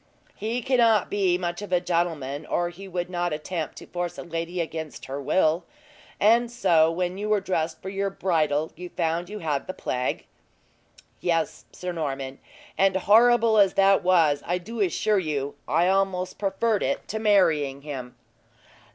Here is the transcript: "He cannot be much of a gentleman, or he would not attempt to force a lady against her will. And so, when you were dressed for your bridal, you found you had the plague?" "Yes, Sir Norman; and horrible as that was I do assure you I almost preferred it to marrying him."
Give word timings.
"He 0.35 0.63
cannot 0.63 1.11
be 1.11 1.37
much 1.37 1.61
of 1.61 1.71
a 1.71 1.79
gentleman, 1.79 2.47
or 2.47 2.69
he 2.69 2.87
would 2.87 3.07
not 3.07 3.33
attempt 3.33 3.75
to 3.75 3.85
force 3.85 4.17
a 4.17 4.23
lady 4.23 4.59
against 4.59 5.05
her 5.05 5.21
will. 5.21 5.63
And 6.19 6.49
so, 6.51 6.89
when 6.91 7.19
you 7.19 7.29
were 7.29 7.39
dressed 7.39 7.83
for 7.83 7.89
your 7.89 8.09
bridal, 8.09 8.71
you 8.75 8.89
found 8.89 9.29
you 9.29 9.37
had 9.37 9.67
the 9.67 9.75
plague?" 9.75 10.25
"Yes, 11.19 11.65
Sir 11.71 11.91
Norman; 11.91 12.39
and 12.79 12.95
horrible 12.95 13.59
as 13.59 13.75
that 13.75 14.01
was 14.03 14.41
I 14.43 14.57
do 14.57 14.79
assure 14.79 15.19
you 15.19 15.53
I 15.67 15.87
almost 15.87 16.39
preferred 16.39 16.81
it 16.81 17.07
to 17.09 17.19
marrying 17.19 17.83
him." 17.83 18.15